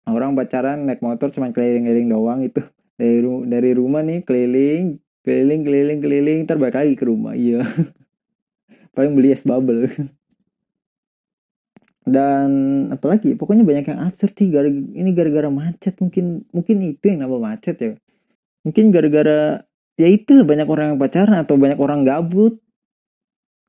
Orang 0.04 0.36
pacaran 0.36 0.84
naik 0.84 1.00
motor 1.00 1.32
cuma 1.32 1.48
keliling-keliling 1.54 2.10
doang 2.12 2.40
itu 2.44 2.60
dari 3.00 3.18
ru 3.24 3.46
dari 3.48 3.70
rumah 3.72 4.04
nih 4.04 4.20
keliling 4.26 5.00
keliling 5.24 5.60
keliling 5.64 5.98
keliling 6.04 6.40
terbalik 6.44 6.76
lagi 6.76 6.94
ke 6.98 7.04
rumah. 7.06 7.32
Iya. 7.32 7.64
Paling 8.94 9.12
beli 9.18 9.34
es 9.34 9.42
bubble 9.42 9.90
dan 12.04 12.48
apalagi 12.92 13.32
pokoknya 13.32 13.64
banyak 13.64 13.88
yang 13.88 14.00
absurd 14.04 14.36
sih 14.36 14.52
gara 14.52 14.68
ini 14.68 15.10
gara-gara 15.16 15.48
macet 15.48 15.96
mungkin 16.04 16.44
mungkin 16.52 16.76
itu 16.84 17.04
yang 17.08 17.24
nama 17.24 17.36
macet 17.40 17.76
ya. 17.80 17.92
Mungkin 18.60 18.92
gara-gara 18.92 19.64
ya 19.96 20.08
itu 20.08 20.44
banyak 20.44 20.68
orang 20.68 20.86
yang 20.94 20.98
pacaran 21.00 21.40
atau 21.40 21.56
banyak 21.56 21.80
orang 21.80 22.04
gabut. 22.04 22.60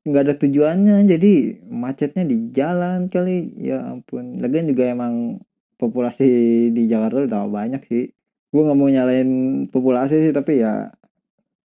Nggak 0.03 0.21
ada 0.21 0.35
tujuannya 0.35 0.95
jadi 1.07 1.33
macetnya 1.63 2.27
di 2.27 2.51
jalan 2.51 3.07
kali. 3.07 3.55
Ya 3.55 3.79
ampun 3.87 4.43
lagian 4.43 4.67
juga 4.67 4.91
emang 4.91 5.39
populasi 5.79 6.27
di 6.75 6.91
Jakarta 6.91 7.23
udah 7.23 7.47
banyak 7.47 7.87
sih. 7.87 8.11
Gue 8.51 8.61
nggak 8.67 8.77
mau 8.77 8.91
nyalain 8.91 9.29
populasi 9.71 10.27
sih 10.27 10.33
tapi 10.35 10.59
ya 10.59 10.91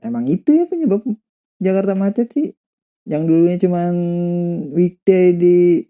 emang 0.03 0.27
itu 0.27 0.51
ya 0.51 0.67
penyebab 0.67 0.99
Jakarta 1.63 1.95
macet 1.95 2.27
sih. 2.27 2.51
Yang 3.07 3.23
dulunya 3.31 3.55
cuman 3.55 3.93
weekday 4.75 5.31
di 5.31 5.87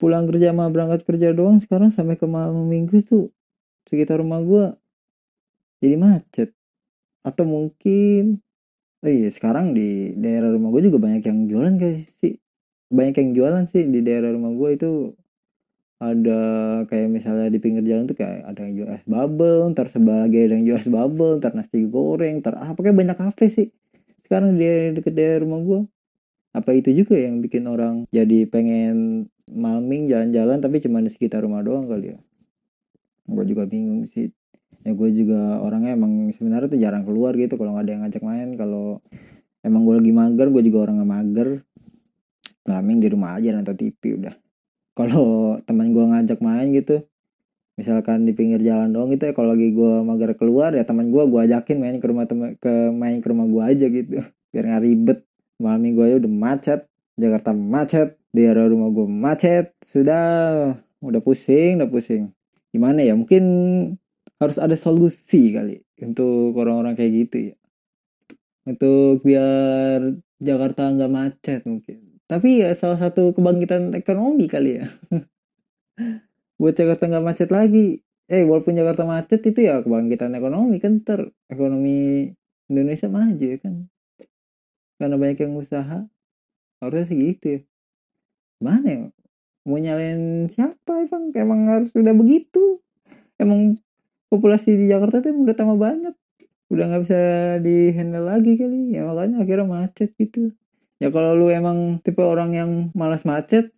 pulang 0.00 0.26
kerja 0.28 0.50
sama 0.50 0.68
berangkat 0.70 1.06
kerja 1.06 1.30
doang 1.30 1.62
sekarang 1.62 1.94
sampai 1.94 2.18
ke 2.18 2.26
malam 2.26 2.66
minggu 2.66 3.04
tuh 3.06 3.30
sekitar 3.88 4.20
rumah 4.20 4.40
gue 4.42 4.64
jadi 5.84 5.96
macet. 6.00 6.50
Atau 7.24 7.48
mungkin 7.48 8.44
oh 9.04 9.10
iya 9.12 9.28
sekarang 9.28 9.76
di 9.76 10.16
daerah 10.16 10.48
rumah 10.48 10.72
gue 10.72 10.88
juga 10.88 10.98
banyak 11.00 11.22
yang 11.28 11.38
jualan 11.44 11.74
guys 11.76 12.08
sih 12.24 12.40
banyak 12.88 13.14
yang 13.20 13.30
jualan 13.36 13.64
sih 13.68 13.84
di 13.84 14.00
daerah 14.00 14.32
rumah 14.32 14.52
gue 14.56 14.70
itu 14.80 14.90
ada 16.00 16.40
kayak 16.90 17.08
misalnya 17.08 17.48
di 17.48 17.58
pinggir 17.60 17.84
jalan 17.86 18.04
tuh 18.08 18.18
kayak 18.18 18.44
ada 18.44 18.60
yang 18.66 18.74
jual 18.76 18.88
es 18.92 19.04
bubble 19.06 19.60
ntar 19.72 19.86
sebagai 19.88 20.40
ada 20.50 20.54
yang 20.58 20.64
jual 20.66 20.78
es 20.80 20.88
bubble 20.90 21.38
ntar 21.40 21.52
nasi 21.52 21.84
goreng 21.88 22.40
ntar 22.40 22.58
apa 22.60 22.76
kayak 22.76 22.96
banyak 22.96 23.16
kafe 23.16 23.46
sih. 23.48 23.68
Sekarang 24.24 24.56
di 24.56 24.64
deket 24.96 25.14
daerah 25.14 25.44
rumah 25.44 25.60
gue 25.60 25.80
apa 26.54 26.70
itu 26.70 26.90
juga 26.94 27.18
yang 27.18 27.42
bikin 27.42 27.66
orang 27.66 28.06
jadi 28.14 28.46
pengen 28.46 29.26
malming 29.48 30.08
jalan-jalan 30.08 30.58
tapi 30.60 30.80
cuma 30.80 31.04
di 31.04 31.10
sekitar 31.12 31.44
rumah 31.44 31.60
doang 31.60 31.84
kali 31.88 32.16
ya. 32.16 32.18
Gue 33.28 33.44
juga 33.44 33.68
bingung 33.68 34.04
sih. 34.08 34.32
Ya 34.84 34.92
gue 34.92 35.10
juga 35.16 35.64
orangnya 35.64 35.96
emang 35.96 36.28
sebenarnya 36.32 36.68
tuh 36.68 36.80
jarang 36.80 37.08
keluar 37.08 37.32
gitu 37.36 37.56
kalau 37.56 37.76
nggak 37.76 37.84
ada 37.84 37.92
yang 37.92 38.02
ngajak 38.04 38.22
main. 38.24 38.48
Kalau 38.56 39.00
emang 39.64 39.82
gue 39.88 39.94
lagi 40.00 40.12
mager 40.12 40.46
gue 40.52 40.62
juga 40.64 40.78
orang 40.88 41.04
mager. 41.04 41.48
Malming 42.64 42.98
di 43.04 43.08
rumah 43.12 43.36
aja 43.36 43.52
nonton 43.52 43.76
TV 43.76 44.16
udah. 44.16 44.34
Kalau 44.96 45.58
teman 45.64 45.92
gue 45.92 46.04
ngajak 46.04 46.40
main 46.40 46.72
gitu 46.72 47.04
misalkan 47.74 48.22
di 48.22 48.30
pinggir 48.30 48.62
jalan 48.62 48.94
doang 48.94 49.10
gitu 49.10 49.26
ya 49.26 49.34
kalau 49.34 49.50
lagi 49.50 49.74
gue 49.74 50.06
mager 50.06 50.38
keluar 50.38 50.70
ya 50.78 50.86
teman 50.86 51.10
gue 51.10 51.26
gue 51.26 51.40
ajakin 51.42 51.82
main 51.82 51.98
ke 51.98 52.06
rumah 52.06 52.22
temen 52.22 52.54
ke 52.54 52.70
main 52.94 53.18
ke 53.18 53.26
rumah 53.26 53.46
gue 53.50 53.62
aja 53.62 53.86
gitu. 53.90 54.22
Biar 54.54 54.64
nggak 54.70 54.82
ribet. 54.84 55.18
Malam 55.58 55.80
minggu 55.86 56.00
aja 56.02 56.14
udah 56.22 56.32
macet. 56.32 56.80
Jakarta 57.14 57.50
macet 57.54 58.18
daerah 58.34 58.66
rumah 58.66 58.90
gue 58.90 59.06
macet 59.06 59.78
sudah. 59.86 60.74
Udah 60.98 61.22
pusing 61.22 61.78
udah 61.78 61.86
pusing. 61.86 62.34
Gimana 62.74 63.06
ya 63.06 63.14
mungkin 63.14 63.44
harus 64.42 64.58
ada 64.58 64.74
solusi 64.74 65.54
kali 65.54 65.86
untuk 66.02 66.58
orang-orang 66.58 66.98
kayak 66.98 67.12
gitu 67.14 67.36
ya. 67.52 67.56
Untuk 68.66 69.22
biar 69.22 70.18
Jakarta 70.42 70.90
nggak 70.90 71.12
macet 71.12 71.60
mungkin. 71.62 72.18
Tapi 72.26 72.66
ya 72.66 72.74
salah 72.74 72.98
satu 72.98 73.30
kebangkitan 73.36 73.94
ekonomi 73.94 74.50
kali 74.50 74.82
ya. 74.82 74.90
Buat 76.60 76.74
Jakarta 76.74 77.06
nggak 77.06 77.24
macet 77.24 77.48
lagi. 77.54 78.02
Eh 78.26 78.42
walaupun 78.42 78.74
Jakarta 78.74 79.04
macet 79.06 79.44
itu 79.44 79.60
ya 79.62 79.84
kebangkitan 79.84 80.34
ekonomi 80.34 80.82
kan. 80.82 81.04
Ter 81.04 81.30
ekonomi 81.46 82.32
Indonesia 82.72 83.06
maju 83.06 83.44
ya 83.44 83.58
kan. 83.60 83.86
Karena 84.98 85.14
banyak 85.20 85.38
yang 85.44 85.54
usaha. 85.60 86.08
Harusnya 86.80 87.06
sih 87.06 87.18
gitu 87.20 87.46
ya 87.46 87.60
mana 88.64 88.86
ya 88.88 89.00
mau 89.64 89.80
nyalain 89.80 90.46
siapa? 90.52 91.08
Emang 91.08 91.32
emang 91.32 91.60
harus 91.68 91.90
udah 91.96 92.14
begitu. 92.14 92.80
Emang 93.40 93.80
populasi 94.28 94.76
di 94.76 94.86
Jakarta 94.92 95.24
tuh 95.24 95.32
udah 95.32 95.56
tambah 95.56 95.76
banyak. 95.80 96.14
Udah 96.72 96.84
nggak 96.88 97.02
bisa 97.04 97.20
di 97.64 97.92
handle 97.96 98.28
lagi 98.28 98.56
kali. 98.60 98.94
Ya 98.94 99.08
makanya 99.08 99.42
akhirnya 99.42 99.66
macet 99.66 100.12
gitu. 100.20 100.52
Ya 101.02 101.08
kalau 101.10 101.34
lu 101.34 101.50
emang 101.50 102.00
tipe 102.04 102.22
orang 102.22 102.54
yang 102.54 102.70
malas 102.94 103.26
macet 103.26 103.72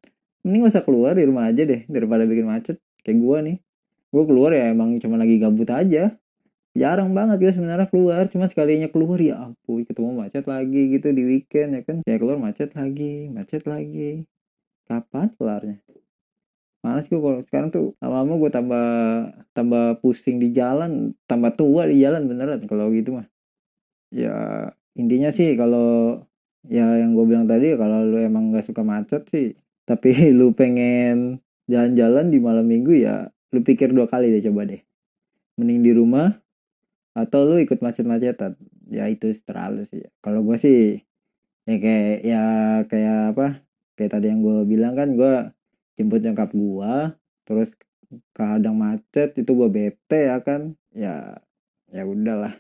mending 0.47 0.63
gak 0.63 0.79
usah 0.79 0.87
keluar 0.87 1.19
di 1.19 1.27
rumah 1.27 1.51
aja 1.51 1.67
deh 1.67 1.83
daripada 1.91 2.23
bikin 2.23 2.47
macet. 2.47 2.79
Kayak 3.03 3.19
gua 3.23 3.39
nih. 3.43 3.59
Gua 4.15 4.23
keluar 4.27 4.51
ya 4.55 4.71
emang 4.71 4.99
cuma 5.03 5.19
lagi 5.19 5.43
gabut 5.43 5.67
aja. 5.71 6.15
Jarang 6.77 7.17
banget 7.17 7.39
ya 7.41 7.51
sebenarnya 7.57 7.89
keluar. 7.91 8.31
Cuma 8.31 8.47
sekalinya 8.47 8.87
keluar 8.91 9.19
ya 9.19 9.43
ampun 9.43 9.83
ketemu 9.83 10.11
macet 10.23 10.45
lagi 10.47 10.83
gitu 10.95 11.09
di 11.11 11.23
weekend 11.27 11.71
ya 11.79 11.83
kan? 11.83 11.97
Ya 12.07 12.17
keluar 12.21 12.39
macet 12.39 12.75
lagi 12.79 13.27
macet 13.33 13.67
lagi 13.67 14.27
kapan 14.87 15.29
kelarnya? 15.35 15.79
Malas 16.87 17.11
gue 17.11 17.19
kalau 17.19 17.43
sekarang 17.43 17.69
tuh 17.75 17.99
lama-lama 17.99 18.39
gue 18.39 18.51
tambah 18.55 18.89
tambah 19.51 19.85
pusing 19.99 20.39
di 20.39 20.55
jalan 20.55 21.19
tambah 21.27 21.51
tua 21.59 21.91
di 21.91 21.99
jalan 21.99 22.31
beneran 22.31 22.63
kalau 22.71 22.95
gitu 22.95 23.19
mah. 23.19 23.27
Ya 24.15 24.71
intinya 24.95 25.35
sih 25.35 25.59
kalau 25.59 26.23
ya 26.71 27.03
yang 27.03 27.19
gue 27.19 27.27
bilang 27.27 27.51
tadi 27.51 27.75
kalau 27.75 28.07
lu 28.07 28.23
emang 28.23 28.55
gak 28.55 28.67
suka 28.71 28.87
macet 28.87 29.27
sih 29.31 29.59
tapi 29.83 30.15
lu 30.39 30.55
pengen 30.55 31.43
jalan-jalan 31.67 32.31
di 32.31 32.39
malam 32.39 32.67
minggu 32.67 32.95
ya 33.03 33.31
lu 33.51 33.67
pikir 33.67 33.91
dua 33.91 34.07
kali 34.07 34.31
deh 34.31 34.43
coba 34.47 34.71
deh. 34.71 34.83
Mending 35.59 35.83
di 35.83 35.93
rumah 35.97 36.39
atau 37.19 37.51
lu 37.51 37.59
ikut 37.59 37.83
macet-macetan. 37.83 38.55
Ya 38.87 39.11
itu 39.11 39.35
terlalu 39.43 39.91
sih. 39.91 40.07
Kalau 40.23 40.47
gue 40.47 40.55
sih 40.55 41.03
ya 41.67 41.77
kayak 41.83 42.17
ya 42.23 42.43
kayak 42.87 43.19
apa 43.35 43.66
kayak 43.97 44.13
tadi 44.13 44.29
yang 44.29 44.45
gue 44.45 44.69
bilang 44.69 44.95
kan 44.95 45.09
gue 45.17 45.35
jemput 45.97 46.21
nyokap 46.21 46.53
gue 46.53 46.95
terus 47.49 47.73
kadang 48.37 48.77
macet 48.79 49.35
itu 49.35 49.51
gue 49.51 49.69
bete 49.73 50.31
ya 50.31 50.39
kan 50.45 50.77
ya 50.95 51.41
ya 51.91 52.03
udahlah. 52.05 52.55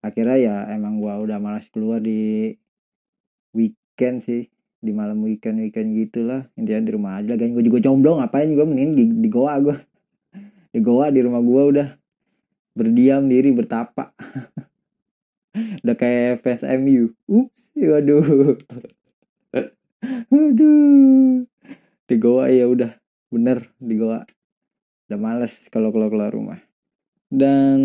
Akhirnya 0.00 0.38
ya 0.38 0.56
emang 0.72 1.02
gue 1.02 1.10
udah 1.10 1.38
malas 1.42 1.66
keluar 1.68 1.98
di 1.98 2.54
weekend 3.56 4.22
sih 4.22 4.46
di 4.78 4.92
malam 4.94 5.20
weekend 5.26 5.60
weekend 5.60 5.92
gitulah. 5.98 6.46
Intinya 6.54 6.82
di 6.86 6.92
rumah 6.94 7.12
aja 7.20 7.34
kan 7.34 7.50
gue 7.52 7.64
juga 7.66 7.82
jomblo 7.82 8.22
ngapain 8.22 8.48
gue 8.48 8.66
mending 8.66 8.92
di, 8.94 9.04
di 9.26 9.28
goa 9.28 9.58
gue 9.58 9.76
di 10.74 10.80
goa 10.80 11.10
di 11.10 11.20
rumah 11.20 11.42
gue 11.42 11.62
udah. 11.76 11.88
Berdiam 12.76 13.24
diri 13.24 13.56
bertapa. 13.56 14.12
Udah 15.80 15.96
kayak 15.96 16.44
fans 16.44 16.60
MU 16.84 17.16
ups 17.24 17.72
waduh 17.72 18.60
aduh. 20.30 21.46
Di 22.06 22.16
goa 22.18 22.50
ya 22.50 22.66
udah. 22.70 22.94
Bener 23.30 23.70
di 23.82 23.94
goa 23.98 24.22
udah 25.06 25.18
males 25.18 25.70
kalau 25.70 25.94
keluar 25.94 26.10
keluar 26.10 26.32
rumah. 26.34 26.58
Dan 27.26 27.78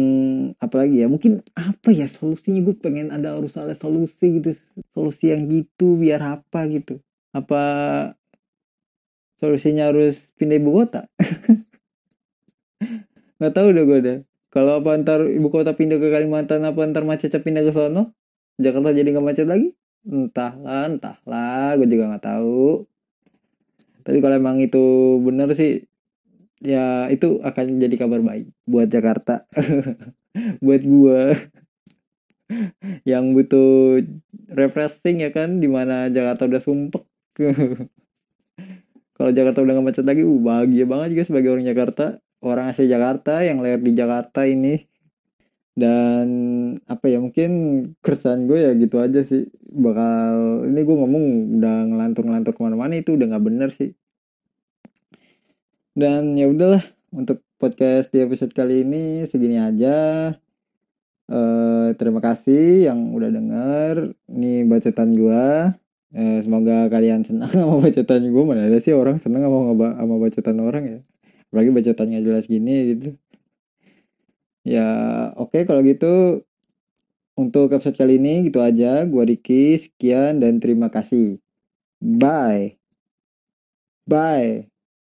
apalagi 0.62 1.02
ya 1.02 1.08
mungkin 1.10 1.42
apa 1.58 1.90
ya 1.90 2.06
solusinya? 2.06 2.62
Gue 2.62 2.78
pengen 2.78 3.10
ada 3.10 3.38
harus 3.38 3.58
ada 3.58 3.74
solusi 3.74 4.38
gitu 4.38 4.54
solusi 4.94 5.34
yang 5.34 5.50
gitu 5.50 5.98
biar 5.98 6.22
apa 6.22 6.70
gitu. 6.70 7.02
Apa 7.34 7.62
solusinya 9.42 9.90
harus 9.90 10.22
pindah 10.38 10.62
ibu 10.62 10.72
kota? 10.78 11.10
Nggak 13.42 13.54
tahu 13.58 13.68
deh 13.74 13.86
gue 13.86 14.00
deh. 14.06 14.18
Kalau 14.54 14.84
apa 14.84 14.94
ntar 15.02 15.26
ibu 15.26 15.50
kota 15.50 15.74
pindah 15.74 15.98
ke 15.98 16.14
Kalimantan 16.14 16.62
apa 16.68 16.86
ntar 16.86 17.08
macetnya 17.08 17.42
pindah 17.42 17.66
ke 17.66 17.74
sono? 17.74 18.14
Jakarta 18.62 18.94
jadi 18.94 19.10
nggak 19.10 19.26
macet 19.26 19.48
lagi 19.50 19.74
entahlah 20.06 20.90
entahlah. 20.90 21.78
Gue 21.78 21.88
juga 21.90 22.14
nggak 22.14 22.26
tahu. 22.26 22.86
Tapi 24.02 24.18
kalau 24.18 24.36
emang 24.38 24.58
itu 24.62 24.84
bener 25.22 25.54
sih 25.54 25.86
ya 26.62 27.10
itu 27.10 27.42
akan 27.42 27.82
jadi 27.82 27.96
kabar 27.98 28.22
baik 28.22 28.50
buat 28.70 28.88
Jakarta. 28.90 29.46
Buat 30.64 30.82
gua. 30.88 31.36
Yang 33.04 33.26
butuh 33.36 33.70
refreshing 34.48 35.24
ya 35.24 35.30
kan 35.36 35.60
di 35.60 35.68
mana 35.68 36.08
Jakarta 36.08 36.48
udah 36.48 36.62
sumpek. 36.64 37.04
Kalau 39.16 39.32
Jakarta 39.36 39.60
udah 39.62 39.74
gak 39.78 39.86
macet 39.86 40.06
lagi 40.08 40.24
uh 40.26 40.40
bahagia 40.40 40.88
banget 40.88 41.08
juga 41.14 41.24
sebagai 41.28 41.50
orang 41.52 41.68
Jakarta. 41.68 42.06
Orang 42.42 42.72
asli 42.72 42.90
Jakarta 42.90 43.44
yang 43.46 43.62
lahir 43.62 43.84
di 43.84 43.92
Jakarta 43.94 44.50
ini 44.50 44.82
dan 45.72 46.28
apa 46.84 47.08
ya 47.08 47.24
mungkin 47.24 47.52
keresahan 48.04 48.44
gue 48.48 48.60
ya 48.60 48.72
gitu 48.76 49.00
aja 49.00 49.24
sih. 49.24 49.48
Bakal 49.72 50.68
ini 50.68 50.80
gue 50.84 50.96
ngomong 51.00 51.26
udah 51.60 51.76
ngelantur 51.88 52.24
ngelantur 52.28 52.54
ke 52.56 52.62
mana-mana 52.62 53.00
itu 53.00 53.16
udah 53.16 53.26
nggak 53.32 53.46
bener 53.46 53.70
sih. 53.72 53.96
Dan 55.96 56.36
ya 56.36 56.48
udahlah 56.52 56.84
untuk 57.12 57.44
podcast 57.56 58.12
di 58.12 58.24
episode 58.24 58.52
kali 58.52 58.84
ini 58.84 59.24
segini 59.28 59.60
aja. 59.60 60.32
Uh, 61.32 61.96
terima 61.96 62.20
kasih 62.20 62.92
yang 62.92 63.16
udah 63.16 63.32
denger. 63.32 64.12
Ini 64.28 64.68
bacotan 64.68 65.16
gue 65.16 65.44
uh, 66.12 66.40
semoga 66.44 66.92
kalian 66.92 67.24
senang 67.24 67.52
sama 67.56 67.80
bacotan 67.80 68.28
gue 68.28 68.44
mana 68.44 68.68
ada 68.68 68.80
sih 68.84 68.92
orang 68.92 69.16
senang 69.16 69.48
sama 69.48 69.72
sama 69.96 70.16
bacotan 70.20 70.58
orang 70.60 70.84
ya. 70.84 71.00
Apalagi 71.52 71.72
bacotannya 71.72 72.20
jelas 72.24 72.48
gini 72.48 72.96
gitu 72.96 73.21
ya 74.66 74.88
oke 75.38 75.54
okay, 75.54 75.62
kalau 75.68 75.82
gitu 75.82 76.44
untuk 77.40 77.74
episode 77.74 77.98
kali 77.98 78.22
ini 78.22 78.48
gitu 78.48 78.60
aja. 78.62 79.04
Gue 79.08 79.24
Ricky 79.36 79.78
sekian 79.80 80.40
dan 80.44 80.62
terima 80.62 80.92
kasih. 80.92 81.40
Bye. 82.02 82.78
Bye 84.10 84.71